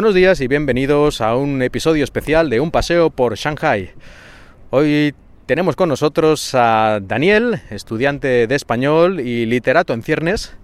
Buenos 0.00 0.14
días 0.14 0.40
y 0.40 0.48
bienvenidos 0.48 1.20
a 1.20 1.36
un 1.36 1.60
episodio 1.60 2.04
especial 2.04 2.48
de 2.48 2.58
Un 2.58 2.70
paseo 2.70 3.10
por 3.10 3.36
Shanghai. 3.36 3.90
Hoy 4.70 5.14
tenemos 5.44 5.76
con 5.76 5.90
nosotros 5.90 6.54
a 6.54 7.00
Daniel, 7.02 7.60
estudiante 7.68 8.46
de 8.46 8.54
español 8.54 9.20
y 9.20 9.44
literato 9.44 9.92
en 9.92 10.02
ciernes, 10.02 10.56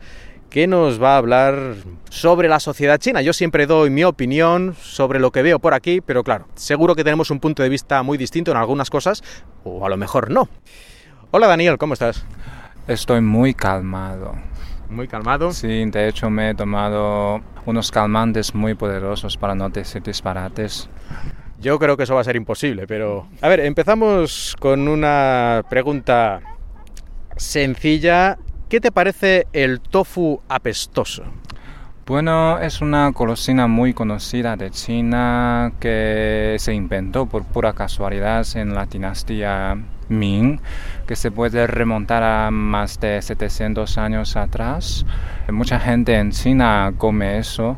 que 0.48 0.66
nos 0.66 1.02
va 1.02 1.12
a 1.12 1.16
hablar 1.18 1.74
sobre 2.08 2.48
la 2.48 2.60
sociedad 2.60 2.96
china. 2.96 3.20
Yo 3.20 3.34
siempre 3.34 3.66
doy 3.66 3.90
mi 3.90 4.04
opinión 4.04 4.74
sobre 4.80 5.20
lo 5.20 5.30
que 5.32 5.42
veo 5.42 5.58
por 5.58 5.74
aquí, 5.74 6.00
pero 6.00 6.24
claro, 6.24 6.48
seguro 6.54 6.94
que 6.94 7.04
tenemos 7.04 7.30
un 7.30 7.38
punto 7.38 7.62
de 7.62 7.68
vista 7.68 8.02
muy 8.02 8.16
distinto 8.16 8.52
en 8.52 8.56
algunas 8.56 8.88
cosas, 8.88 9.22
o 9.64 9.84
a 9.84 9.90
lo 9.90 9.98
mejor 9.98 10.30
no. 10.30 10.48
Hola 11.30 11.46
Daniel, 11.46 11.76
¿cómo 11.76 11.92
estás? 11.92 12.24
Estoy 12.88 13.20
muy 13.20 13.52
calmado. 13.52 14.34
Muy 14.88 15.08
calmado. 15.08 15.52
Sí, 15.52 15.84
de 15.86 16.08
hecho 16.08 16.30
me 16.30 16.50
he 16.50 16.54
tomado 16.54 17.40
unos 17.64 17.90
calmantes 17.90 18.54
muy 18.54 18.74
poderosos 18.74 19.36
para 19.36 19.54
no 19.54 19.68
decir 19.68 20.02
disparates. 20.02 20.88
Yo 21.60 21.78
creo 21.78 21.96
que 21.96 22.04
eso 22.04 22.14
va 22.14 22.20
a 22.20 22.24
ser 22.24 22.36
imposible, 22.36 22.86
pero... 22.86 23.28
A 23.40 23.48
ver, 23.48 23.60
empezamos 23.60 24.54
con 24.60 24.88
una 24.88 25.64
pregunta 25.68 26.40
sencilla. 27.36 28.38
¿Qué 28.68 28.80
te 28.80 28.92
parece 28.92 29.46
el 29.52 29.80
tofu 29.80 30.40
apestoso? 30.48 31.24
Bueno, 32.06 32.58
es 32.60 32.82
una 32.82 33.08
golosina 33.10 33.66
muy 33.66 33.92
conocida 33.92 34.56
de 34.56 34.70
China 34.70 35.72
que 35.80 36.56
se 36.58 36.72
inventó 36.72 37.26
por 37.26 37.44
pura 37.44 37.72
casualidad 37.72 38.46
en 38.54 38.74
la 38.74 38.86
dinastía 38.86 39.76
Ming, 40.08 40.60
que 41.06 41.16
se 41.16 41.30
puede 41.30 41.66
remontar 41.66 42.22
a 42.22 42.50
más 42.50 43.00
de 43.00 43.20
700 43.22 43.98
años 43.98 44.36
atrás. 44.36 45.06
Mucha 45.50 45.78
gente 45.80 46.16
en 46.16 46.32
China 46.32 46.92
come 46.96 47.38
eso, 47.38 47.76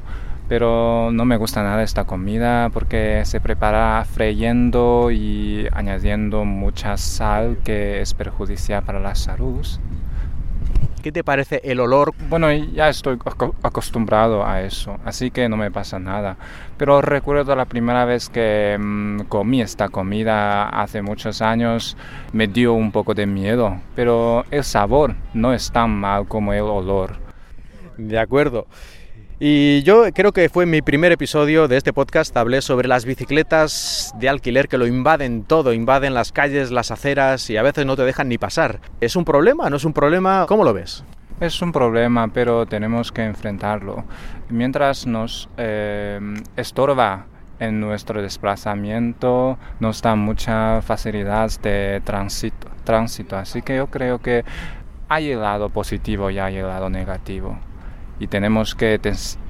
pero 0.48 1.10
no 1.12 1.24
me 1.24 1.36
gusta 1.36 1.62
nada 1.62 1.82
esta 1.82 2.04
comida 2.04 2.70
porque 2.70 3.22
se 3.24 3.40
prepara 3.40 4.04
freyendo 4.04 5.10
y 5.10 5.68
añadiendo 5.72 6.44
mucha 6.44 6.96
sal 6.96 7.58
que 7.64 8.00
es 8.00 8.14
perjudicial 8.14 8.82
para 8.82 9.00
la 9.00 9.14
salud. 9.14 9.66
¿Qué 11.02 11.12
te 11.12 11.22
parece 11.22 11.60
el 11.64 11.78
olor? 11.80 12.12
Bueno, 12.28 12.52
ya 12.52 12.88
estoy 12.88 13.18
acostumbrado 13.62 14.44
a 14.44 14.62
eso, 14.62 14.98
así 15.04 15.30
que 15.30 15.48
no 15.48 15.56
me 15.56 15.70
pasa 15.70 15.98
nada. 15.98 16.36
Pero 16.76 17.00
recuerdo 17.00 17.54
la 17.54 17.66
primera 17.66 18.04
vez 18.04 18.28
que 18.28 18.76
mm, 18.78 19.20
comí 19.28 19.60
esta 19.60 19.88
comida 19.88 20.68
hace 20.68 21.02
muchos 21.02 21.40
años, 21.40 21.96
me 22.32 22.48
dio 22.48 22.72
un 22.72 22.90
poco 22.90 23.14
de 23.14 23.26
miedo, 23.26 23.80
pero 23.94 24.44
el 24.50 24.64
sabor 24.64 25.14
no 25.34 25.52
es 25.52 25.70
tan 25.70 25.90
mal 25.90 26.26
como 26.26 26.52
el 26.52 26.62
olor. 26.62 27.16
De 27.96 28.18
acuerdo. 28.18 28.66
Y 29.40 29.84
yo 29.84 30.02
creo 30.12 30.32
que 30.32 30.48
fue 30.48 30.66
mi 30.66 30.82
primer 30.82 31.12
episodio 31.12 31.68
de 31.68 31.76
este 31.76 31.92
podcast, 31.92 32.36
hablé 32.36 32.60
sobre 32.60 32.88
las 32.88 33.04
bicicletas 33.04 34.12
de 34.18 34.28
alquiler 34.28 34.66
que 34.66 34.78
lo 34.78 34.86
invaden 34.88 35.44
todo, 35.44 35.72
invaden 35.72 36.12
las 36.12 36.32
calles, 36.32 36.72
las 36.72 36.90
aceras 36.90 37.48
y 37.48 37.56
a 37.56 37.62
veces 37.62 37.86
no 37.86 37.94
te 37.94 38.02
dejan 38.02 38.28
ni 38.28 38.36
pasar. 38.36 38.80
¿Es 39.00 39.14
un 39.14 39.24
problema? 39.24 39.70
¿No 39.70 39.76
es 39.76 39.84
un 39.84 39.92
problema? 39.92 40.44
¿Cómo 40.48 40.64
lo 40.64 40.74
ves? 40.74 41.04
Es 41.38 41.62
un 41.62 41.70
problema, 41.70 42.26
pero 42.34 42.66
tenemos 42.66 43.12
que 43.12 43.22
enfrentarlo. 43.22 44.02
Mientras 44.48 45.06
nos 45.06 45.48
eh, 45.56 46.18
estorba 46.56 47.26
en 47.60 47.78
nuestro 47.78 48.20
desplazamiento, 48.20 49.56
nos 49.78 50.02
da 50.02 50.16
mucha 50.16 50.82
facilidad 50.82 51.48
de 51.62 52.02
tránsito. 52.04 53.36
Así 53.36 53.62
que 53.62 53.76
yo 53.76 53.86
creo 53.86 54.18
que 54.18 54.44
hay 55.08 55.30
el 55.30 55.42
lado 55.42 55.68
positivo 55.68 56.28
y 56.28 56.40
hay 56.40 56.56
el 56.56 56.66
lado 56.66 56.90
negativo 56.90 57.56
y 58.18 58.26
tenemos 58.26 58.74
que 58.74 59.00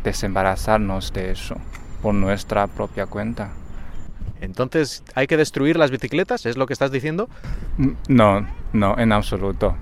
desembarazarnos 0.04 1.12
de 1.12 1.32
eso 1.32 1.56
por 2.02 2.14
nuestra 2.14 2.66
propia 2.66 3.06
cuenta. 3.06 3.50
Entonces, 4.40 5.02
¿hay 5.14 5.26
que 5.26 5.36
destruir 5.36 5.76
las 5.76 5.90
bicicletas? 5.90 6.46
¿Es 6.46 6.56
lo 6.56 6.66
que 6.66 6.72
estás 6.72 6.92
diciendo? 6.92 7.28
No, 8.08 8.46
no, 8.72 8.98
en 8.98 9.12
absoluto. 9.12 9.76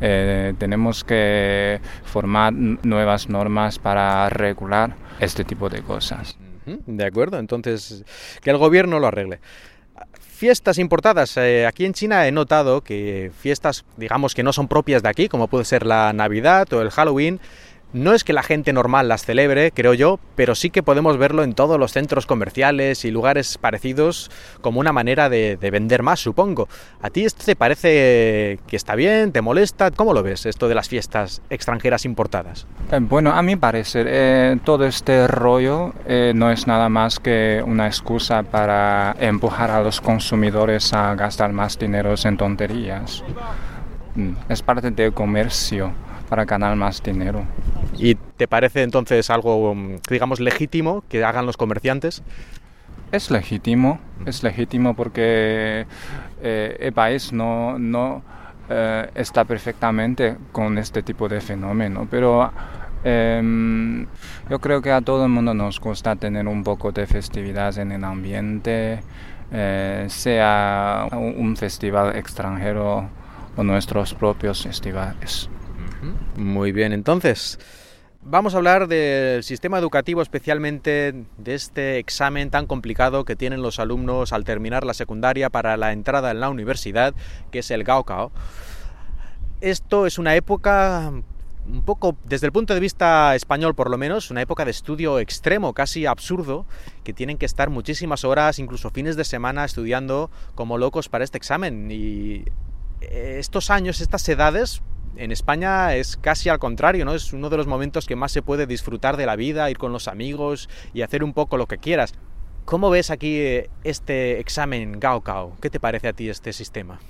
Eh, 0.00 0.54
tenemos 0.58 1.04
que 1.04 1.80
formar 2.04 2.52
nuevas 2.52 3.28
normas 3.28 3.78
para 3.78 4.28
regular 4.28 4.94
este 5.20 5.44
tipo 5.44 5.68
de 5.68 5.82
cosas. 5.82 6.36
De 6.66 7.04
acuerdo, 7.04 7.38
entonces 7.38 8.04
que 8.42 8.50
el 8.50 8.58
gobierno 8.58 8.98
lo 8.98 9.06
arregle. 9.06 9.40
Fiestas 10.20 10.78
importadas. 10.78 11.36
Eh, 11.36 11.66
aquí 11.66 11.84
en 11.84 11.92
China 11.92 12.26
he 12.26 12.32
notado 12.32 12.82
que 12.82 13.30
fiestas, 13.38 13.84
digamos 13.96 14.34
que 14.34 14.42
no 14.42 14.52
son 14.52 14.68
propias 14.68 15.02
de 15.02 15.08
aquí, 15.08 15.28
como 15.28 15.48
puede 15.48 15.64
ser 15.64 15.86
la 15.86 16.12
Navidad 16.12 16.70
o 16.72 16.82
el 16.82 16.90
Halloween, 16.90 17.40
no 17.92 18.14
es 18.14 18.24
que 18.24 18.32
la 18.32 18.42
gente 18.42 18.72
normal 18.72 19.08
las 19.08 19.24
celebre, 19.24 19.70
creo 19.72 19.94
yo, 19.94 20.18
pero 20.34 20.54
sí 20.54 20.70
que 20.70 20.82
podemos 20.82 21.18
verlo 21.18 21.42
en 21.44 21.54
todos 21.54 21.78
los 21.78 21.92
centros 21.92 22.26
comerciales 22.26 23.04
y 23.04 23.10
lugares 23.10 23.58
parecidos 23.58 24.30
como 24.60 24.80
una 24.80 24.92
manera 24.92 25.28
de, 25.28 25.56
vender 25.72 26.02
más, 26.02 26.20
supongo. 26.20 26.68
¿A 27.00 27.10
ti 27.10 27.24
esto 27.24 27.44
te 27.44 27.56
parece 27.56 28.58
que 28.66 28.76
está 28.76 28.94
bien? 28.94 29.32
¿Te 29.32 29.40
molesta? 29.40 29.90
¿Cómo 29.90 30.12
lo 30.12 30.22
ves 30.22 30.46
esto 30.46 30.68
de 30.68 30.74
las 30.74 30.88
fiestas 30.88 31.42
extranjeras 31.50 32.04
importadas? 32.04 32.66
Eh, 32.90 32.98
bueno, 33.00 33.32
a 33.32 33.42
mi 33.42 33.56
parecer, 33.56 34.06
eh, 34.08 34.58
todo 34.64 34.86
este 34.86 35.26
rollo 35.26 35.94
eh, 36.06 36.32
no 36.34 36.50
es 36.50 36.66
nada 36.66 36.88
más 36.88 37.18
que 37.18 37.62
una 37.64 37.86
excusa 37.86 38.42
para 38.42 39.16
empujar 39.20 39.70
a 39.70 39.82
los 39.82 40.00
consumidores 40.00 40.92
a 40.92 41.14
gastar 41.14 41.52
más 41.52 41.78
dinero 41.78 42.14
en 42.24 42.36
tonterías. 42.36 43.22
Mm, 44.14 44.32
es 44.48 44.62
parte 44.62 44.90
del 44.90 45.12
comercio 45.12 45.92
para 46.28 46.44
ganar 46.44 46.76
más 46.76 47.02
dinero. 47.02 47.44
¿Y 47.98 48.14
te 48.14 48.48
parece 48.48 48.82
entonces 48.82 49.28
algo, 49.30 49.76
digamos, 50.08 50.40
legítimo 50.40 51.04
que 51.08 51.24
hagan 51.24 51.46
los 51.46 51.56
comerciantes? 51.56 52.22
Es 53.10 53.30
legítimo, 53.30 54.00
es 54.24 54.42
legítimo 54.42 54.94
porque 54.94 55.86
eh, 56.42 56.76
el 56.80 56.92
país 56.92 57.32
no, 57.32 57.78
no 57.78 58.22
eh, 58.70 59.10
está 59.14 59.44
perfectamente 59.44 60.36
con 60.50 60.78
este 60.78 61.02
tipo 61.02 61.28
de 61.28 61.42
fenómeno, 61.42 62.08
pero 62.10 62.50
em, 63.04 64.06
yo 64.48 64.58
creo 64.60 64.80
que 64.80 64.90
a 64.90 65.02
todo 65.02 65.24
el 65.24 65.30
mundo 65.30 65.52
nos 65.52 65.78
gusta 65.78 66.16
tener 66.16 66.48
un 66.48 66.64
poco 66.64 66.90
de 66.90 67.06
festividad 67.06 67.76
en 67.76 67.92
el 67.92 68.02
ambiente, 68.02 69.00
eh, 69.52 70.06
sea 70.08 71.08
un 71.12 71.54
festival 71.56 72.16
extranjero 72.16 73.10
o 73.54 73.62
nuestros 73.62 74.14
propios 74.14 74.62
festivales. 74.62 75.50
Muy 76.36 76.72
bien, 76.72 76.94
entonces 76.94 77.58
vamos 78.24 78.54
a 78.54 78.58
hablar 78.58 78.88
del 78.88 79.42
sistema 79.42 79.78
educativo, 79.78 80.22
especialmente 80.22 81.24
de 81.38 81.54
este 81.54 81.98
examen 81.98 82.50
tan 82.50 82.66
complicado 82.66 83.24
que 83.24 83.36
tienen 83.36 83.62
los 83.62 83.78
alumnos 83.78 84.32
al 84.32 84.44
terminar 84.44 84.84
la 84.84 84.94
secundaria 84.94 85.50
para 85.50 85.76
la 85.76 85.92
entrada 85.92 86.30
en 86.30 86.40
la 86.40 86.48
universidad, 86.48 87.14
que 87.50 87.60
es 87.60 87.70
el 87.70 87.84
Gaokao. 87.84 88.32
Esto 89.60 90.06
es 90.06 90.18
una 90.18 90.34
época 90.34 91.12
un 91.64 91.82
poco, 91.82 92.16
desde 92.24 92.46
el 92.46 92.52
punto 92.52 92.74
de 92.74 92.80
vista 92.80 93.36
español 93.36 93.74
por 93.74 93.88
lo 93.90 93.96
menos, 93.96 94.30
una 94.30 94.42
época 94.42 94.64
de 94.64 94.72
estudio 94.72 95.20
extremo, 95.20 95.72
casi 95.74 96.06
absurdo, 96.06 96.66
que 97.04 97.12
tienen 97.12 97.38
que 97.38 97.46
estar 97.46 97.70
muchísimas 97.70 98.24
horas, 98.24 98.58
incluso 98.58 98.90
fines 98.90 99.16
de 99.16 99.24
semana, 99.24 99.64
estudiando 99.64 100.30
como 100.54 100.78
locos 100.78 101.08
para 101.08 101.22
este 101.22 101.38
examen. 101.38 101.88
Y 101.90 102.44
estos 103.00 103.70
años, 103.70 104.00
estas 104.00 104.28
edades, 104.28 104.82
en 105.16 105.32
España 105.32 105.94
es 105.94 106.16
casi 106.16 106.48
al 106.48 106.58
contrario, 106.58 107.04
¿no? 107.04 107.14
Es 107.14 107.32
uno 107.32 107.50
de 107.50 107.56
los 107.56 107.66
momentos 107.66 108.06
que 108.06 108.16
más 108.16 108.32
se 108.32 108.42
puede 108.42 108.66
disfrutar 108.66 109.16
de 109.16 109.26
la 109.26 109.36
vida, 109.36 109.70
ir 109.70 109.78
con 109.78 109.92
los 109.92 110.08
amigos 110.08 110.68
y 110.94 111.02
hacer 111.02 111.24
un 111.24 111.32
poco 111.32 111.56
lo 111.56 111.66
que 111.66 111.78
quieras. 111.78 112.14
¿Cómo 112.64 112.90
ves 112.90 113.10
aquí 113.10 113.38
eh, 113.38 113.70
este 113.84 114.40
examen 114.40 115.00
Gaokao? 115.00 115.56
¿Qué 115.60 115.68
te 115.68 115.80
parece 115.80 116.08
a 116.08 116.12
ti 116.12 116.28
este 116.28 116.52
sistema? 116.52 117.00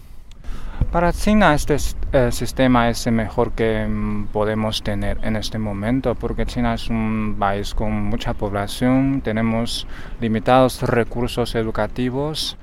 Para 0.90 1.12
China 1.12 1.54
este 1.54 1.76
eh, 2.12 2.32
sistema 2.32 2.90
es 2.90 3.06
el 3.06 3.14
mejor 3.14 3.52
que 3.52 3.86
mm, 3.86 4.26
podemos 4.26 4.82
tener 4.82 5.18
en 5.22 5.36
este 5.36 5.58
momento 5.58 6.14
porque 6.14 6.44
China 6.44 6.74
es 6.74 6.88
un 6.90 7.36
país 7.38 7.74
con 7.74 7.92
mucha 7.92 8.34
población, 8.34 9.22
tenemos 9.22 9.86
limitados 10.20 10.82
recursos 10.82 11.54
educativos 11.54 12.58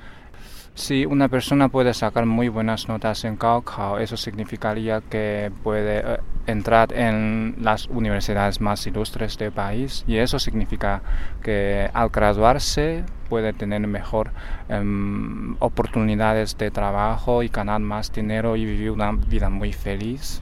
si 0.75 1.05
una 1.05 1.27
persona 1.27 1.69
puede 1.69 1.93
sacar 1.93 2.25
muy 2.25 2.49
buenas 2.49 2.87
notas 2.87 3.23
en 3.25 3.37
Gaokao, 3.37 3.99
eso 3.99 4.17
significaría 4.17 5.01
que 5.01 5.51
puede 5.63 5.99
eh, 5.99 6.17
entrar 6.47 6.93
en 6.93 7.55
las 7.59 7.87
universidades 7.87 8.61
más 8.61 8.85
ilustres 8.87 9.37
del 9.37 9.51
país 9.51 10.03
y 10.07 10.17
eso 10.17 10.39
significa 10.39 11.01
que 11.43 11.89
al 11.93 12.09
graduarse 12.09 13.03
puede 13.29 13.53
tener 13.53 13.85
mejor 13.87 14.31
em, 14.69 15.55
oportunidades 15.59 16.57
de 16.57 16.71
trabajo 16.71 17.43
y 17.43 17.49
ganar 17.49 17.81
más 17.81 18.11
dinero 18.11 18.55
y 18.55 18.65
vivir 18.65 18.91
una 18.91 19.11
vida 19.11 19.49
muy 19.49 19.73
feliz, 19.73 20.41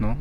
¿no? 0.00 0.16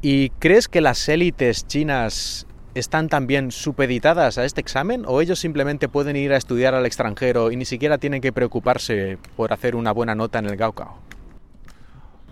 ¿Y 0.00 0.30
crees 0.38 0.68
que 0.68 0.80
las 0.80 1.08
élites 1.08 1.66
chinas 1.66 2.46
están 2.74 3.08
también 3.08 3.50
supeditadas 3.50 4.38
a 4.38 4.44
este 4.44 4.60
examen 4.60 5.04
o 5.06 5.20
ellos 5.20 5.38
simplemente 5.38 5.88
pueden 5.88 6.16
ir 6.16 6.32
a 6.32 6.36
estudiar 6.36 6.74
al 6.74 6.86
extranjero 6.86 7.50
y 7.50 7.56
ni 7.56 7.64
siquiera 7.64 7.98
tienen 7.98 8.20
que 8.20 8.32
preocuparse 8.32 9.18
por 9.36 9.52
hacer 9.52 9.74
una 9.74 9.92
buena 9.92 10.14
nota 10.14 10.38
en 10.38 10.46
el 10.46 10.56
Gaokao? 10.56 10.98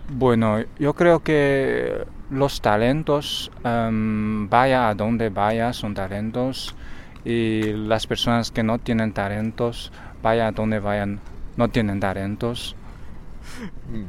Bueno, 0.09 0.63
yo 0.79 0.93
creo 0.93 1.21
que 1.21 2.05
los 2.29 2.61
talentos, 2.61 3.51
em, 3.63 4.49
vaya 4.49 4.87
a 4.87 4.95
donde 4.95 5.29
vaya, 5.29 5.73
son 5.73 5.93
talentos 5.93 6.75
y 7.25 7.73
las 7.73 8.07
personas 8.07 8.51
que 8.51 8.63
no 8.63 8.79
tienen 8.79 9.11
talentos, 9.11 9.91
vaya 10.23 10.47
a 10.47 10.51
donde 10.51 10.79
vayan, 10.79 11.19
no 11.57 11.67
tienen 11.67 11.99
talentos. 11.99 12.75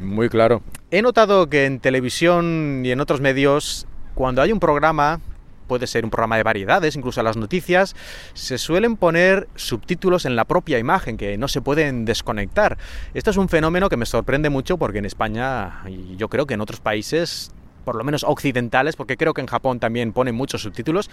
Muy 0.01 0.29
claro. 0.29 0.63
He 0.91 1.03
notado 1.03 1.49
que 1.49 1.67
en 1.67 1.81
televisión 1.81 2.83
y 2.85 2.93
en 2.93 3.01
otros 3.01 3.21
medios, 3.21 3.87
cuando 4.15 4.41
hay 4.41 4.53
un 4.53 4.61
programa 4.61 5.21
puede 5.69 5.87
ser 5.87 6.05
un 6.05 6.11
programa 6.11 6.37
de 6.37 6.43
variedades, 6.43 6.97
incluso 6.97 7.21
a 7.21 7.23
las 7.23 7.37
noticias, 7.37 7.95
se 8.35 8.59
suelen 8.59 8.97
poner 8.97 9.49
subtítulos 9.55 10.25
en 10.25 10.35
la 10.35 10.45
propia 10.45 10.79
imagen 10.79 11.17
que 11.17 11.39
no 11.39 11.47
se 11.47 11.61
pueden 11.61 12.05
desconectar. 12.05 12.79
Esto 13.15 13.31
es 13.31 13.37
un 13.37 13.49
fenómeno 13.49 13.89
que 13.89 13.97
me 13.97 14.07
sorprende 14.07 14.51
mucho 14.51 14.79
porque 14.79 14.99
en 14.99 15.05
España 15.05 15.83
y 15.87 16.17
yo 16.17 16.29
creo 16.29 16.47
que 16.47 16.55
en 16.55 16.61
otros 16.61 16.81
países 16.81 17.53
por 17.85 17.97
lo 17.97 18.05
menos 18.05 18.23
occidentales, 18.23 18.97
porque 18.97 19.17
creo 19.17 19.33
que 19.33 19.41
en 19.41 19.47
Japón 19.47 19.81
también 19.81 20.13
ponen 20.13 20.35
muchos 20.35 20.61
subtítulos, 20.61 21.09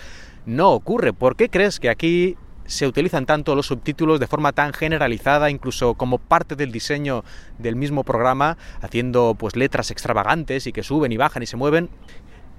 no 0.46 0.74
ocurre. 0.74 1.14
¿Por 1.14 1.38
qué 1.38 1.48
crees 1.48 1.80
que 1.80 1.90
aquí 1.90 2.36
se 2.66 2.86
utilizan 2.86 3.26
tanto 3.26 3.56
los 3.56 3.68
subtítulos 3.68 4.20
de 4.20 4.28
forma 4.28 4.52
tan 4.52 4.74
generalizada, 4.74 5.50
incluso 5.50 5.94
como 5.94 6.18
parte 6.18 6.58
del 6.58 6.74
diseño 6.74 7.24
del 7.60 7.76
mismo 7.76 8.04
programa, 8.04 8.58
haciendo 8.82 9.36
pues 9.38 9.56
letras 9.56 9.90
extravagantes 9.92 10.68
y 10.68 10.74
que 10.74 10.84
suben 10.84 11.14
y 11.14 11.18
bajan 11.18 11.44
y 11.44 11.46
se 11.46 11.56
mueven? 11.56 11.90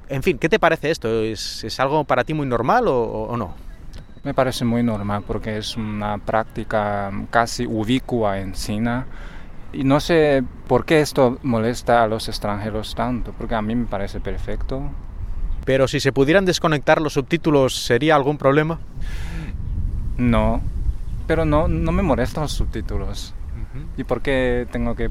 En 0.09 0.23
fin, 0.23 0.39
¿qué 0.39 0.49
te 0.49 0.59
parece 0.59 0.91
esto? 0.91 1.23
¿Es, 1.23 1.81
algo 1.81 2.05
para 2.05 2.25
ti 2.25 2.33
muy 2.33 2.47
normal 2.47 2.85
o, 2.89 3.35
no? 3.37 3.55
Me 4.23 4.35
parece 4.35 4.65
muy 4.65 4.83
normal 4.83 5.25
porque 5.27 5.57
es 5.59 5.77
una 5.77 6.19
práctica 6.19 7.11
casi 7.31 7.67
ubicua 7.67 8.39
en 8.39 8.53
China. 8.53 9.07
Y 9.73 9.85
no 9.85 10.01
sé 10.01 10.45
por 10.69 10.85
qué 10.85 11.01
esto 11.01 11.39
molesta 11.43 12.05
a 12.05 12.07
los 12.07 12.29
extranjeros 12.29 12.95
tanto, 12.95 13.33
porque 13.37 13.57
a 13.57 13.63
mí 13.63 13.75
me 13.75 13.87
parece 13.87 14.21
perfecto. 14.21 14.83
Pero 15.65 15.89
si 15.89 15.99
se 15.99 16.13
pudieran 16.13 16.45
desconectar 16.45 17.01
los 17.01 17.15
subtítulos, 17.15 17.75
¿sería 17.75 18.15
algún 18.15 18.39
problema? 18.39 18.79
No, 20.17 20.61
pero 21.27 21.45
no, 21.45 21.67
no 21.67 21.93
me 21.93 22.03
molestan 22.03 22.45
los 22.45 22.53
subtítulos. 22.53 23.35
¿Y 23.97 24.05
por 24.05 24.23
qué 24.23 24.67
tengo 24.71 24.95
que 24.95 25.11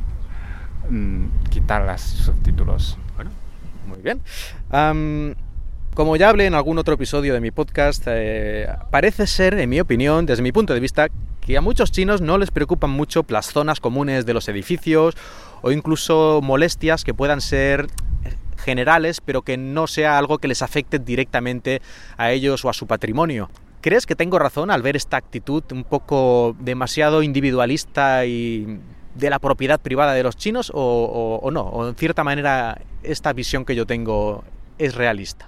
mm, 0.90 1.50
quitar 1.50 1.86
los 1.86 2.02
subtítulos? 2.02 2.98
Muy 3.88 4.00
bien. 4.02 4.22
como 5.94 6.16
ya 6.18 6.30
hablé 6.30 6.46
en 6.46 6.56
algún 6.56 6.78
otro 6.78 6.96
episodio 6.96 7.34
de 7.34 7.40
mi 7.40 7.52
podcast, 7.52 8.04
eh, 8.08 8.68
parece 8.92 9.28
ser, 9.28 9.58
en 9.60 9.70
mi 9.70 9.80
opinión, 9.80 10.26
desde 10.26 10.44
mi 10.44 10.52
punto 10.52 10.74
de 10.74 10.80
vista, 10.80 11.08
que 11.40 11.58
a 11.58 11.62
muchos 11.62 11.92
chinos 11.92 12.22
no 12.22 12.38
les 12.38 12.52
preocupan 12.52 12.90
mucho 12.90 13.26
las 13.30 13.48
zonas 13.48 13.80
comunes 13.80 14.26
de 14.26 14.34
los 14.34 14.50
edificios 14.50 15.16
o 15.62 15.72
incluso 15.72 16.42
molestias 16.44 17.04
que 17.04 17.14
puedan 17.14 17.40
ser 17.40 17.88
generales, 18.58 19.22
pero 19.22 19.44
que 19.44 19.58
no 19.58 19.86
sea 19.88 20.18
algo 20.18 20.40
que 20.40 20.48
les 20.48 20.62
afecte 20.62 21.00
directamente 21.00 21.82
a 22.18 22.32
ellos 22.32 22.66
o 22.66 22.70
a 22.70 22.74
su 22.74 22.88
patrimonio. 22.88 23.50
¿Crees 23.82 24.08
que 24.08 24.16
tengo 24.16 24.40
razón 24.40 24.72
al 24.72 24.82
ver 24.82 24.96
esta 24.96 25.18
actitud 25.18 25.64
un 25.72 25.84
poco 25.84 26.56
demasiado 26.60 27.22
individualista 27.22 28.26
y 28.26 28.80
de 29.16 29.30
la 29.30 29.40
propiedad 29.40 29.80
privada 29.80 30.14
de 30.14 30.24
los 30.24 30.38
chinos 30.38 30.72
o, 30.74 31.50
no? 31.52 31.62
¿O 31.62 31.88
en 31.88 31.96
cierta 31.96 32.24
manera 32.24 32.82
esta 33.04 33.34
visión 33.34 33.66
que 33.66 33.76
yo 33.76 33.86
tengo 33.86 34.44
es 34.78 34.96
realista? 34.96 35.48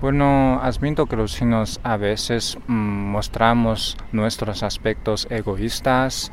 Bueno, 0.00 0.60
admito 0.62 1.06
que 1.06 1.16
los 1.16 1.34
chinos 1.34 1.80
a 1.82 1.96
veces 1.96 2.58
mm, 2.66 2.72
mostramos 2.72 3.96
nuestros 4.12 4.62
aspectos 4.62 5.26
egoístas, 5.30 6.32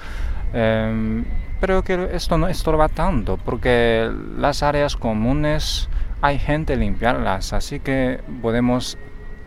em, 0.53 1.23
pero 1.59 1.83
que 1.83 2.09
esto 2.13 2.37
no 2.37 2.47
estorba 2.47 2.89
tanto, 2.89 3.37
porque 3.37 4.11
las 4.37 4.63
áreas 4.63 4.97
comunes 4.97 5.89
hay 6.21 6.39
gente 6.39 6.75
limpiarlas, 6.75 7.53
así 7.53 7.79
que 7.79 8.19
podemos 8.41 8.97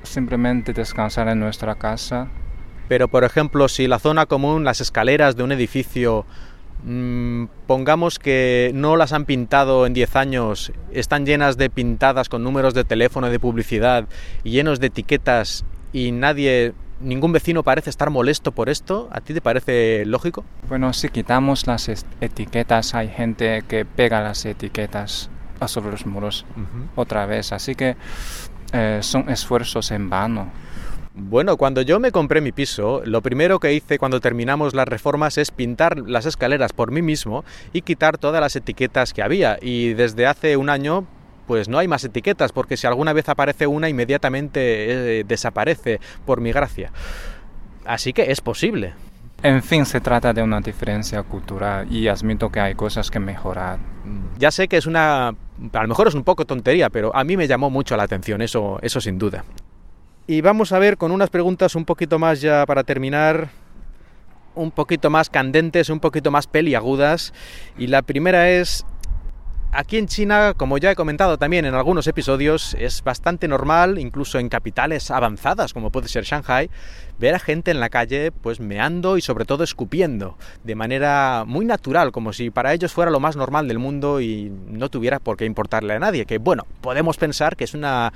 simplemente 0.05 0.73
descansar 0.73 1.29
en 1.29 1.41
nuestra 1.41 1.75
casa. 1.75 2.29
Pero, 2.89 3.09
por 3.09 3.25
ejemplo, 3.25 3.69
si 3.69 3.87
la 3.87 3.99
zona 3.99 4.27
común, 4.27 4.65
las 4.65 4.81
escaleras 4.81 5.37
de 5.37 5.43
un 5.43 5.53
edificio, 5.53 6.27
pongamos 7.67 8.19
que 8.19 8.71
no 8.75 8.97
las 8.97 9.13
han 9.13 9.25
pintado 9.25 9.87
en 9.87 9.95
10 9.95 10.17
años, 10.17 10.73
están 10.93 11.25
llenas 11.25 11.57
de 11.57 11.71
pintadas 11.71 12.29
con 12.29 12.45
números 12.45 12.75
de 12.75 12.85
teléfono 12.85 13.31
de 13.31 13.41
publicidad 13.41 14.07
y 14.43 14.51
llenos 14.51 14.81
de 14.81 14.89
etiquetas 14.89 15.65
y 15.93 16.13
nadie, 16.13 16.75
ningún 17.01 17.33
vecino 17.33 17.63
parece 17.63 17.89
estar 17.89 18.11
molesto 18.11 18.53
por 18.53 18.69
esto, 18.69 19.09
¿a 19.13 19.21
ti 19.21 19.33
te 19.33 19.41
parece 19.41 20.05
lógico? 20.05 20.45
Bueno, 20.69 20.93
si 20.93 21.09
quitamos 21.09 21.67
las 21.67 21.89
etiquetas, 22.21 22.95
hay 22.95 23.09
gente 23.09 23.63
que 23.67 23.85
pega 23.85 24.21
las 24.21 24.45
etiquetas 24.45 25.31
sobre 25.67 25.93
los 25.93 26.05
muros 26.05 26.45
otra 26.95 27.27
vez, 27.27 27.53
así 27.53 27.75
que 27.75 27.97
eh, 28.73 28.99
son 29.03 29.31
esfuerzos 29.31 29.91
en 29.91 30.11
vano. 30.11 30.51
Bueno, 31.17 31.57
cuando 31.57 31.81
yo 31.81 32.01
me 32.01 32.11
compré 32.11 32.41
mi 32.41 32.51
piso, 32.51 33.03
lo 33.05 33.23
primero 33.23 33.61
que 33.61 33.73
hice 33.73 33.99
cuando 33.99 34.21
terminamos 34.21 34.75
las 34.75 34.89
reformas 34.89 35.39
es 35.39 35.53
pintar 35.53 35.99
las 35.99 36.27
escaleras 36.27 36.73
por 36.73 36.91
mí 36.91 37.03
mismo 37.03 37.45
y 37.73 37.83
quitar 37.83 38.19
todas 38.19 38.41
las 38.41 38.57
etiquetas 38.57 39.13
que 39.13 39.23
había. 39.23 39.57
Y 39.63 39.95
desde 39.95 40.27
hace 40.27 40.57
un 40.57 40.71
año 40.71 41.07
pues 41.47 41.69
no 41.69 41.79
hay 41.79 41.87
más 41.87 42.03
etiquetas, 42.05 42.53
porque 42.53 42.77
si 42.77 42.87
alguna 42.87 43.13
vez 43.13 43.29
aparece 43.29 43.67
una, 43.67 43.89
inmediatamente 43.89 45.21
eh, 45.21 45.25
desaparece, 45.25 46.01
por 46.25 46.41
mi 46.41 46.53
gracia. 46.53 46.91
Así 47.85 48.13
que 48.13 48.33
es 48.33 48.41
posible. 48.41 48.95
En 49.43 49.63
fin, 49.63 49.85
se 49.85 50.01
trata 50.01 50.33
de 50.33 50.43
una 50.43 50.61
diferencia 50.61 51.23
cultural 51.23 51.93
y 51.93 52.09
admito 52.09 52.51
que 52.51 52.61
hay 52.61 52.75
cosas 52.75 53.11
que 53.11 53.21
mejorar. 53.21 53.79
Ya 54.39 54.51
sé 54.51 54.69
que 54.69 54.79
es 54.79 54.87
una... 54.87 55.29
A 55.29 55.83
lo 55.83 55.89
mejor 55.89 56.09
es 56.09 56.15
un 56.15 56.25
poco 56.25 56.47
tontería, 56.47 56.89
pero 56.89 57.15
a 57.15 57.25
mí 57.25 57.37
me 57.37 57.47
llamó 57.47 57.69
mucho 57.69 57.95
la 57.97 58.05
atención, 58.05 58.41
eso, 58.41 58.79
eso 58.81 59.01
sin 59.03 59.19
duda. 59.19 59.45
Y 60.27 60.41
vamos 60.41 60.73
a 60.73 60.79
ver 60.79 60.97
con 60.97 61.13
unas 61.13 61.29
preguntas 61.29 61.75
un 61.75 61.85
poquito 61.85 62.19
más 62.19 62.41
ya 62.41 62.65
para 62.65 62.83
terminar, 62.83 63.51
un 64.55 64.71
poquito 64.71 65.11
más 65.11 65.29
candentes, 65.29 65.91
un 65.91 66.01
poquito 66.01 66.31
más 66.31 66.47
peliagudas. 66.47 67.35
Y 67.77 67.89
la 67.89 68.01
primera 68.01 68.49
es, 68.49 68.87
aquí 69.71 69.99
en 69.99 70.07
China, 70.07 70.55
como 70.57 70.79
ya 70.79 70.93
he 70.93 70.95
comentado 70.95 71.37
también 71.37 71.67
en 71.67 71.75
algunos 71.75 72.07
episodios, 72.07 72.75
es 72.79 73.05
bastante 73.05 73.49
normal, 73.49 73.99
incluso 73.99 74.39
en 74.39 74.49
capitales 74.49 75.11
avanzadas 75.11 75.75
como 75.75 75.91
puede 75.91 76.09
ser 76.09 76.25
Shanghai, 76.25 76.71
ver 77.19 77.35
a 77.35 77.39
gente 77.39 77.71
en 77.71 77.79
la 77.79 77.91
calle 77.91 78.33
pues 78.33 78.61
meando 78.61 79.19
y 79.19 79.21
sobre 79.21 79.45
todo 79.45 79.63
escupiendo, 79.63 80.39
de 80.63 80.75
manera 80.75 81.45
muy 81.47 81.67
natural, 81.67 82.13
como 82.13 82.33
si 82.33 82.49
para 82.49 82.73
ellos 82.73 82.95
fuera 82.95 83.11
lo 83.11 83.21
más 83.21 83.37
normal 83.37 83.69
del 83.69 83.79
mundo 83.79 84.23
y 84.23 84.51
no 84.69 84.89
tuviera 84.89 85.19
por 85.19 85.37
qué 85.37 85.45
importarle 85.45 85.93
a 85.93 85.99
nadie. 85.99 86.25
Que 86.25 86.39
bueno, 86.39 86.67
podemos 86.81 87.19
pensar 87.19 87.57
que 87.57 87.65
es 87.65 87.75
una 87.75 88.11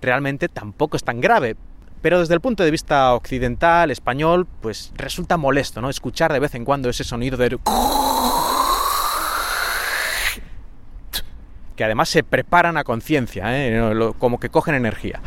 realmente 0.00 0.48
tampoco 0.48 0.96
es 0.96 1.04
tan 1.04 1.20
grave. 1.20 1.56
Pero 2.02 2.20
desde 2.20 2.34
el 2.34 2.40
punto 2.40 2.62
de 2.62 2.70
vista 2.70 3.14
occidental, 3.14 3.90
español, 3.90 4.46
pues 4.60 4.92
resulta 4.96 5.36
molesto, 5.36 5.80
¿no? 5.80 5.90
Escuchar 5.90 6.32
de 6.32 6.38
vez 6.38 6.54
en 6.54 6.64
cuando 6.64 6.88
ese 6.88 7.04
sonido 7.04 7.36
de... 7.36 7.58
que 11.74 11.84
además 11.84 12.08
se 12.08 12.22
preparan 12.22 12.76
a 12.76 12.84
conciencia, 12.84 13.44
¿eh? 13.48 14.12
como 14.18 14.40
que 14.40 14.48
cogen 14.48 14.74
energía 14.74 15.20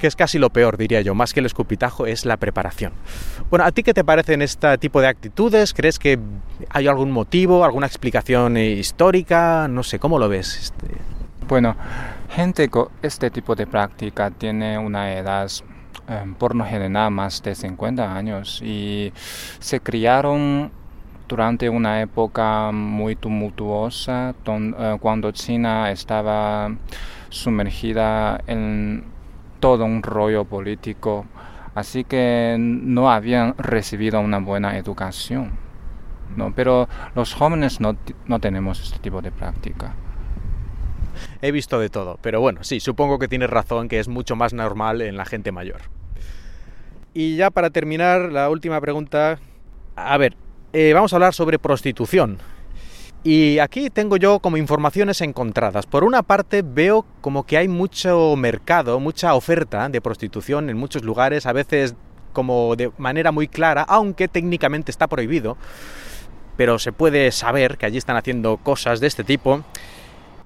que 0.00 0.06
es 0.06 0.16
casi 0.16 0.38
lo 0.38 0.50
peor, 0.50 0.76
diría 0.78 1.02
yo, 1.02 1.14
más 1.14 1.32
que 1.32 1.40
el 1.40 1.46
escupitajo, 1.46 2.06
es 2.06 2.24
la 2.24 2.38
preparación. 2.38 2.92
Bueno, 3.50 3.64
¿a 3.64 3.70
ti 3.70 3.82
qué 3.82 3.94
te 3.94 4.02
parecen 4.02 4.42
este 4.42 4.78
tipo 4.78 5.00
de 5.00 5.08
actitudes? 5.08 5.74
¿Crees 5.74 5.98
que 5.98 6.18
hay 6.70 6.88
algún 6.88 7.12
motivo, 7.12 7.64
alguna 7.64 7.86
explicación 7.86 8.56
histórica? 8.56 9.68
No 9.68 9.84
sé, 9.84 9.98
¿cómo 10.00 10.18
lo 10.18 10.28
ves? 10.28 10.58
Este... 10.58 11.19
Bueno, 11.50 11.74
gente 12.28 12.68
con 12.68 12.90
este 13.02 13.28
tipo 13.28 13.56
de 13.56 13.66
práctica 13.66 14.30
tiene 14.30 14.78
una 14.78 15.12
edad 15.14 15.50
em, 16.06 16.32
por 16.36 16.54
lo 16.54 16.64
general 16.64 17.10
más 17.10 17.42
de 17.42 17.56
50 17.56 18.16
años 18.16 18.62
y 18.62 19.12
se 19.58 19.80
criaron 19.80 20.70
durante 21.26 21.68
una 21.68 22.02
época 22.02 22.70
muy 22.70 23.16
tumultuosa 23.16 24.32
eh, 24.46 24.96
cuando 25.00 25.32
China 25.32 25.90
estaba 25.90 26.70
sumergida 27.30 28.40
en 28.46 29.06
todo 29.58 29.84
un 29.86 30.04
rollo 30.04 30.44
político, 30.44 31.26
así 31.74 32.04
que 32.04 32.58
no 32.60 33.10
habían 33.10 33.56
recibido 33.58 34.20
una 34.20 34.38
buena 34.38 34.78
educación. 34.78 35.50
Pero 36.54 36.88
los 37.16 37.34
jóvenes 37.34 37.80
no, 37.80 37.96
no 38.26 38.38
tenemos 38.38 38.80
este 38.80 39.00
tipo 39.00 39.20
de 39.20 39.32
práctica 39.32 39.96
he 41.42 41.52
visto 41.52 41.78
de 41.78 41.88
todo. 41.88 42.18
Pero 42.22 42.40
bueno, 42.40 42.64
sí, 42.64 42.80
supongo 42.80 43.18
que 43.18 43.28
tienes 43.28 43.50
razón 43.50 43.88
que 43.88 44.00
es 44.00 44.08
mucho 44.08 44.36
más 44.36 44.52
normal 44.52 45.02
en 45.02 45.16
la 45.16 45.24
gente 45.24 45.52
mayor. 45.52 45.80
Y 47.14 47.36
ya 47.36 47.50
para 47.50 47.70
terminar, 47.70 48.32
la 48.32 48.50
última 48.50 48.80
pregunta. 48.80 49.38
A 49.96 50.16
ver, 50.16 50.36
eh, 50.72 50.92
vamos 50.94 51.12
a 51.12 51.16
hablar 51.16 51.34
sobre 51.34 51.58
prostitución. 51.58 52.38
Y 53.22 53.58
aquí 53.58 53.90
tengo 53.90 54.16
yo 54.16 54.38
como 54.38 54.56
informaciones 54.56 55.20
encontradas. 55.20 55.86
Por 55.86 56.04
una 56.04 56.22
parte 56.22 56.62
veo 56.62 57.04
como 57.20 57.44
que 57.44 57.58
hay 57.58 57.68
mucho 57.68 58.34
mercado, 58.36 58.98
mucha 58.98 59.34
oferta 59.34 59.88
de 59.90 60.00
prostitución 60.00 60.70
en 60.70 60.78
muchos 60.78 61.04
lugares, 61.04 61.44
a 61.44 61.52
veces 61.52 61.94
como 62.32 62.76
de 62.76 62.90
manera 62.96 63.30
muy 63.32 63.46
clara, 63.46 63.82
aunque 63.82 64.28
técnicamente 64.28 64.90
está 64.90 65.06
prohibido, 65.06 65.58
pero 66.56 66.78
se 66.78 66.92
puede 66.92 67.30
saber 67.32 67.76
que 67.76 67.86
allí 67.86 67.98
están 67.98 68.16
haciendo 68.16 68.56
cosas 68.56 69.00
de 69.00 69.08
este 69.08 69.24
tipo. 69.24 69.64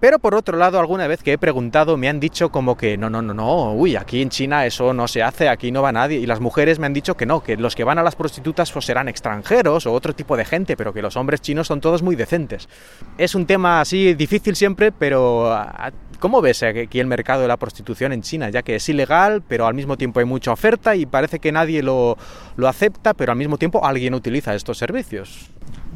Pero 0.04 0.18
por 0.18 0.34
otro 0.34 0.58
lado, 0.58 0.78
alguna 0.78 1.06
vez 1.06 1.22
que 1.22 1.32
he 1.32 1.38
preguntado 1.38 1.96
me 1.96 2.10
han 2.10 2.20
dicho 2.20 2.50
como 2.50 2.76
que 2.76 2.98
no, 2.98 3.08
no, 3.08 3.22
no, 3.22 3.32
no, 3.32 3.72
uy, 3.72 3.96
aquí 3.96 4.20
en 4.20 4.28
China 4.28 4.66
eso 4.66 4.92
no 4.92 5.08
se 5.08 5.22
hace, 5.22 5.48
aquí 5.48 5.72
no 5.72 5.80
va 5.80 5.92
nadie. 5.92 6.18
Y 6.18 6.26
las 6.26 6.40
mujeres 6.40 6.78
me 6.78 6.84
han 6.84 6.92
dicho 6.92 7.16
que 7.16 7.24
no, 7.24 7.42
que 7.42 7.56
los 7.56 7.74
que 7.74 7.84
van 7.84 7.98
a 7.98 8.02
las 8.02 8.14
prostitutas 8.14 8.70
pues 8.70 8.84
serán 8.84 9.08
extranjeros 9.08 9.86
o 9.86 9.94
otro 9.94 10.14
tipo 10.14 10.36
de 10.36 10.44
gente, 10.44 10.76
pero 10.76 10.92
que 10.92 11.00
los 11.00 11.16
hombres 11.16 11.40
chinos 11.40 11.68
son 11.68 11.80
todos 11.80 12.02
muy 12.02 12.16
decentes. 12.16 12.68
Es 13.16 13.34
un 13.34 13.46
tema 13.46 13.80
así 13.80 14.12
difícil 14.12 14.56
siempre, 14.56 14.92
pero 14.92 15.50
ah, 15.50 15.90
¿cómo 16.18 16.42
ves 16.42 16.62
aquí 16.64 17.00
el 17.00 17.06
mercado 17.06 17.40
de 17.40 17.48
la 17.48 17.56
prostitución 17.56 18.12
en 18.12 18.20
China? 18.20 18.50
Ya 18.50 18.60
que 18.60 18.74
es 18.74 18.86
ilegal, 18.90 19.40
pero 19.48 19.66
al 19.66 19.72
mismo 19.72 19.96
tiempo 19.96 20.20
hay 20.20 20.26
mucha 20.26 20.52
oferta 20.52 20.94
y 20.96 21.06
parece 21.06 21.38
que 21.38 21.50
nadie 21.50 21.82
lo, 21.82 22.18
lo 22.56 22.68
acepta, 22.68 23.14
pero 23.14 23.32
al 23.32 23.38
mismo 23.38 23.56
tiempo 23.56 23.86
alguien 23.86 24.12
utiliza 24.12 24.54
estos 24.54 24.76
servicios. 24.76 25.48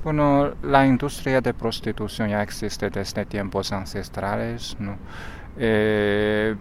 Bueno, 0.05 0.53
la 0.63 0.87
industria 0.87 1.41
de 1.41 1.53
prostitución 1.53 2.31
ya 2.31 2.43
existe 2.43 2.89
desde 2.89 3.27
tiempos 3.27 3.73
ancestrales, 3.73 4.77
¿no? 4.79 4.97
Eh, 5.57 6.55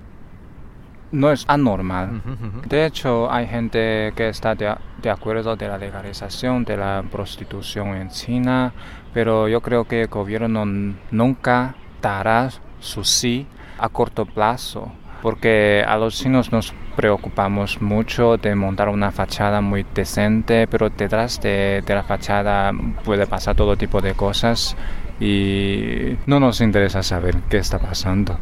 no 1.11 1.31
es 1.31 1.45
anormal. 1.47 2.21
De 2.67 2.85
hecho, 2.85 3.31
hay 3.31 3.47
gente 3.47 4.11
que 4.15 4.27
está 4.29 4.55
de, 4.55 4.75
de, 5.01 5.09
acuerdo 5.09 5.55
de 5.55 5.67
la 5.67 5.77
legalización 5.77 6.65
de 6.65 6.75
la 6.75 7.03
prostitución 7.09 7.95
en 7.95 8.09
China, 8.09 8.73
pero 9.13 9.47
yo 9.47 9.61
creo 9.61 9.85
que 9.85 10.01
el 10.01 10.07
gobierno 10.07 10.65
nunca 11.11 11.75
dará 12.01 12.49
su 12.79 13.03
sí 13.03 13.47
a 13.77 13.87
corto 13.87 14.25
plazo 14.25 14.91
porque 15.21 15.83
a 15.87 15.97
los 15.97 16.15
chinos 16.15 16.51
nos 16.51 16.73
preocupamos 16.95 17.81
mucho 17.81 18.37
de 18.37 18.55
montar 18.55 18.89
una 18.89 19.11
fachada 19.11 19.61
muy 19.61 19.85
decente, 19.93 20.67
pero 20.67 20.89
detrás 20.89 21.39
de, 21.41 21.83
la 21.87 22.03
fachada 22.03 22.71
puede 23.03 23.27
pasar 23.27 23.55
todo 23.55 23.77
tipo 23.77 24.01
de 24.01 24.13
cosas 24.13 24.75
y 25.19 26.15
no 26.25 26.39
nos 26.39 26.61
interesa 26.61 27.03
saber 27.03 27.35
qué 27.49 27.57
está 27.57 27.79
pasando. 27.79 28.37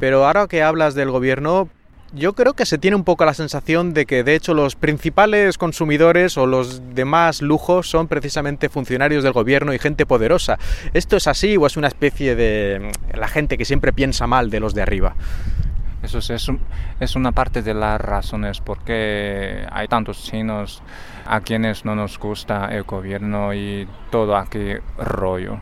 Pero 0.00 0.26
ahora 0.26 0.46
que 0.46 0.62
hablas 0.62 0.94
del 0.94 1.10
gobierno, 1.10 1.68
yo 2.12 2.32
creo 2.32 2.54
que 2.54 2.66
se 2.66 2.78
tiene 2.78 2.96
un 2.96 3.04
poco 3.04 3.24
la 3.24 3.34
sensación 3.34 3.92
de 3.92 4.06
que 4.06 4.24
de 4.24 4.34
hecho 4.34 4.54
los 4.54 4.76
principales 4.76 5.58
consumidores 5.58 6.38
o 6.38 6.46
los 6.46 6.94
demás 6.94 7.42
lujos 7.42 7.88
son 7.88 8.08
precisamente 8.08 8.68
funcionarios 8.68 9.24
del 9.24 9.32
gobierno 9.32 9.74
y 9.74 9.78
gente 9.78 10.06
poderosa. 10.06 10.58
¿Esto 10.94 11.16
es 11.16 11.26
así 11.26 11.56
o 11.56 11.66
es 11.66 11.76
una 11.76 11.88
especie 11.88 12.34
de 12.34 12.92
la 13.14 13.28
gente 13.28 13.58
que 13.58 13.64
siempre 13.64 13.92
piensa 13.92 14.26
mal 14.26 14.50
de 14.50 14.60
los 14.60 14.74
de 14.74 14.82
arriba? 14.82 15.14
Eso 16.02 16.18
es, 16.18 16.50
es 17.00 17.16
una 17.16 17.32
parte 17.32 17.60
de 17.60 17.74
las 17.74 18.00
razones 18.00 18.60
por 18.60 18.78
qué 18.84 19.66
hay 19.70 19.88
tantos 19.88 20.22
chinos 20.22 20.82
a 21.26 21.40
quienes 21.40 21.84
no 21.84 21.94
nos 21.94 22.18
gusta 22.18 22.68
el 22.74 22.84
gobierno 22.84 23.52
y 23.52 23.86
todo 24.10 24.36
aquí 24.36 24.74
rollo. 24.96 25.58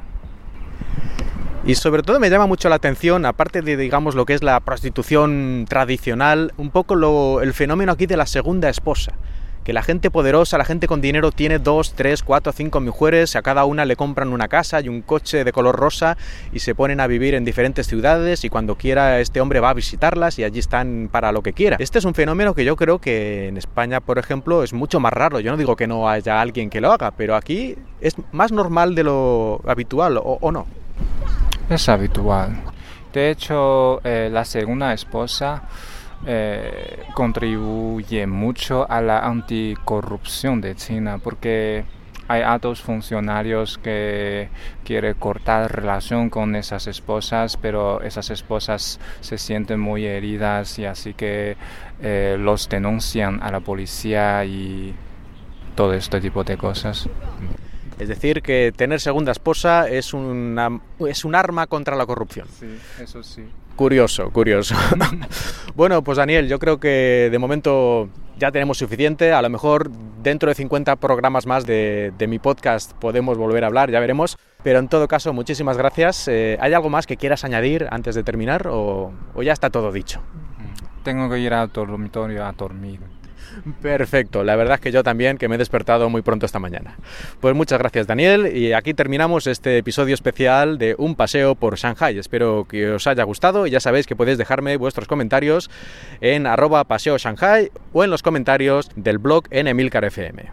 Y 1.66 1.74
sobre 1.74 2.04
todo 2.04 2.20
me 2.20 2.30
llama 2.30 2.46
mucho 2.46 2.68
la 2.68 2.76
atención, 2.76 3.26
aparte 3.26 3.60
de, 3.60 3.76
digamos, 3.76 4.14
lo 4.14 4.24
que 4.24 4.34
es 4.34 4.42
la 4.44 4.60
prostitución 4.60 5.64
tradicional, 5.68 6.52
un 6.58 6.70
poco 6.70 7.40
el 7.40 7.52
fenómeno 7.54 7.90
aquí 7.90 8.06
de 8.06 8.16
la 8.16 8.26
segunda 8.26 8.68
esposa. 8.68 9.14
Que 9.64 9.72
la 9.72 9.82
gente 9.82 10.12
poderosa, 10.12 10.58
la 10.58 10.64
gente 10.64 10.86
con 10.86 11.00
dinero 11.00 11.32
tiene 11.32 11.58
dos, 11.58 11.94
tres, 11.94 12.22
cuatro, 12.22 12.52
cinco 12.52 12.80
mujeres, 12.80 13.34
a 13.34 13.42
cada 13.42 13.64
una 13.64 13.84
le 13.84 13.96
compran 13.96 14.32
una 14.32 14.46
casa 14.46 14.80
y 14.80 14.88
un 14.88 15.02
coche 15.02 15.42
de 15.42 15.50
color 15.50 15.74
rosa 15.74 16.16
y 16.52 16.60
se 16.60 16.76
ponen 16.76 17.00
a 17.00 17.08
vivir 17.08 17.34
en 17.34 17.44
diferentes 17.44 17.88
ciudades 17.88 18.44
y 18.44 18.48
cuando 18.48 18.76
quiera 18.76 19.18
este 19.18 19.40
hombre 19.40 19.58
va 19.58 19.70
a 19.70 19.74
visitarlas 19.74 20.38
y 20.38 20.44
allí 20.44 20.60
están 20.60 21.08
para 21.10 21.32
lo 21.32 21.42
que 21.42 21.52
quiera. 21.52 21.78
Este 21.80 21.98
es 21.98 22.04
un 22.04 22.14
fenómeno 22.14 22.54
que 22.54 22.64
yo 22.64 22.76
creo 22.76 23.00
que 23.00 23.48
en 23.48 23.56
España, 23.56 23.98
por 23.98 24.18
ejemplo, 24.18 24.62
es 24.62 24.72
mucho 24.72 25.00
más 25.00 25.12
raro. 25.12 25.40
Yo 25.40 25.50
no 25.50 25.56
digo 25.56 25.74
que 25.74 25.88
no 25.88 26.08
haya 26.08 26.40
alguien 26.40 26.70
que 26.70 26.80
lo 26.80 26.92
haga, 26.92 27.10
pero 27.10 27.34
aquí 27.34 27.74
es 28.00 28.14
más 28.30 28.52
normal 28.52 28.94
de 28.94 29.02
lo 29.02 29.60
habitual, 29.66 30.20
o 30.22 30.52
no? 30.52 30.64
Es 31.68 31.88
habitual. 31.88 32.62
De 33.12 33.30
hecho, 33.30 34.00
eh, 34.04 34.28
la 34.30 34.44
segunda 34.44 34.92
esposa 34.92 35.62
eh, 36.24 37.02
contribuye 37.14 38.26
mucho 38.26 38.88
a 38.88 39.00
la 39.00 39.20
anticorrupción 39.20 40.60
de 40.60 40.76
China 40.76 41.18
porque 41.18 41.84
hay 42.28 42.42
altos 42.42 42.82
funcionarios 42.82 43.78
que 43.78 44.48
quieren 44.84 45.14
cortar 45.14 45.74
relación 45.74 46.30
con 46.30 46.56
esas 46.56 46.86
esposas, 46.86 47.56
pero 47.56 48.00
esas 48.02 48.30
esposas 48.30 49.00
se 49.20 49.38
sienten 49.38 49.80
muy 49.80 50.06
heridas 50.06 50.78
y 50.78 50.84
así 50.84 51.14
que 51.14 51.56
eh, 52.00 52.36
los 52.38 52.68
denuncian 52.68 53.42
a 53.42 53.50
la 53.50 53.60
policía 53.60 54.44
y 54.44 54.94
todo 55.74 55.94
este 55.94 56.20
tipo 56.20 56.44
de 56.44 56.56
cosas. 56.56 57.08
Es 57.98 58.08
decir, 58.08 58.42
que 58.42 58.72
tener 58.76 59.00
segunda 59.00 59.32
esposa 59.32 59.88
es, 59.88 60.12
una, 60.12 60.80
es 61.00 61.24
un 61.24 61.34
arma 61.34 61.66
contra 61.66 61.96
la 61.96 62.04
corrupción. 62.06 62.46
Sí, 62.58 62.78
eso 63.00 63.22
sí. 63.22 63.44
Curioso, 63.76 64.30
curioso. 64.30 64.74
bueno, 65.74 66.02
pues 66.02 66.16
Daniel, 66.16 66.48
yo 66.48 66.58
creo 66.58 66.80
que 66.80 67.28
de 67.30 67.38
momento 67.38 68.08
ya 68.38 68.50
tenemos 68.50 68.78
suficiente. 68.78 69.32
A 69.32 69.42
lo 69.42 69.50
mejor 69.50 69.90
dentro 70.22 70.48
de 70.48 70.54
50 70.54 70.96
programas 70.96 71.46
más 71.46 71.66
de, 71.66 72.12
mi 72.26 72.38
podcast 72.38 72.92
podemos 72.94 73.36
volver 73.36 73.64
a 73.64 73.66
hablar, 73.66 73.90
ya 73.90 74.00
veremos. 74.00 74.38
Pero 74.62 74.78
en 74.78 74.88
todo 74.88 75.08
caso, 75.08 75.32
muchísimas 75.32 75.76
gracias. 75.76 76.26
Eh, 76.28 76.56
¿Hay 76.60 76.72
algo 76.72 76.88
más 76.88 77.06
que 77.06 77.16
quieras 77.16 77.44
añadir 77.44 77.86
antes 77.90 78.14
de 78.14 78.22
terminar 78.22 78.66
o, 78.68 79.12
o 79.34 79.42
ya 79.42 79.52
está 79.52 79.70
todo 79.70 79.92
dicho? 79.92 80.22
Tengo 81.02 81.28
que 81.28 81.38
ir 81.38 81.52
al 81.52 81.70
dormitorio 81.70 82.44
a 82.44 82.52
dormir. 82.52 83.00
Perfecto, 83.82 84.44
la 84.44 84.56
verdad 84.56 84.74
es 84.76 84.80
que 84.80 84.92
yo 84.92 85.02
también, 85.02 85.38
que 85.38 85.48
me 85.48 85.56
he 85.56 85.58
despertado 85.58 86.08
muy 86.08 86.22
pronto 86.22 86.46
esta 86.46 86.58
mañana. 86.58 86.96
Pues 87.40 87.54
muchas 87.54 87.78
gracias 87.78 88.06
Daniel 88.06 88.56
y 88.56 88.72
aquí 88.72 88.94
terminamos 88.94 89.46
este 89.46 89.78
episodio 89.78 90.14
especial 90.14 90.78
de 90.78 90.94
Un 90.98 91.14
paseo 91.14 91.54
por 91.54 91.76
Shanghai. 91.76 92.18
Espero 92.18 92.66
que 92.68 92.90
os 92.90 93.06
haya 93.06 93.24
gustado 93.24 93.66
y 93.66 93.70
ya 93.70 93.80
sabéis 93.80 94.06
que 94.06 94.16
podéis 94.16 94.38
dejarme 94.38 94.76
vuestros 94.76 95.08
comentarios 95.08 95.70
en 96.20 96.46
arroba 96.46 96.84
paseo 96.84 97.18
Shanghai 97.18 97.70
o 97.92 98.04
en 98.04 98.10
los 98.10 98.22
comentarios 98.22 98.90
del 98.96 99.18
blog 99.18 99.44
en 99.50 99.68
Emilcar 99.68 100.04
FM. 100.04 100.44